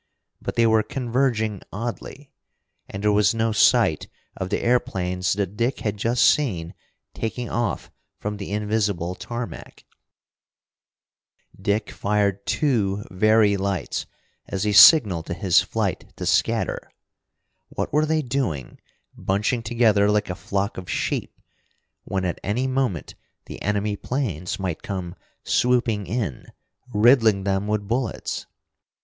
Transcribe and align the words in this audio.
But 0.41 0.55
they 0.55 0.65
were 0.65 0.81
converging 0.81 1.61
oddly. 1.71 2.31
And 2.89 3.03
there 3.03 3.11
was 3.11 3.35
no 3.35 3.51
sight 3.51 4.07
of 4.35 4.49
the 4.49 4.63
airplanes 4.63 5.33
that 5.33 5.55
Dick 5.55 5.81
had 5.81 5.97
just 5.97 6.25
seen 6.25 6.73
taking 7.13 7.51
off 7.51 7.91
from 8.17 8.37
the 8.37 8.51
invisible 8.51 9.13
tarmac. 9.13 9.85
Dick 11.61 11.91
fired 11.91 12.43
two 12.47 13.03
Very 13.11 13.57
lights 13.57 14.07
as 14.47 14.65
a 14.65 14.71
signal 14.71 15.21
to 15.21 15.35
his 15.35 15.61
flight 15.61 16.11
to 16.15 16.25
scatter. 16.25 16.91
What 17.69 17.93
were 17.93 18.07
they 18.07 18.23
doing, 18.23 18.79
bunching 19.15 19.61
together 19.61 20.09
like 20.09 20.31
a 20.31 20.35
flock 20.35 20.79
of 20.79 20.89
sheep, 20.89 21.39
when 22.05 22.25
at 22.25 22.41
any 22.43 22.65
moment 22.65 23.13
the 23.45 23.61
enemy 23.61 23.95
planes 23.95 24.59
might 24.59 24.81
come 24.81 25.13
swooping 25.43 26.07
in, 26.07 26.47
riddling 26.91 27.43
them 27.43 27.67
with 27.67 27.87
bullets? 27.87 28.47